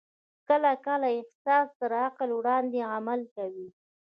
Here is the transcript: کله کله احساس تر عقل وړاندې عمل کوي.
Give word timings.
کله 0.47 0.71
کله 0.85 1.07
احساس 1.17 1.67
تر 1.79 1.91
عقل 2.07 2.29
وړاندې 2.33 2.79
عمل 2.95 3.21
کوي. 3.35 3.67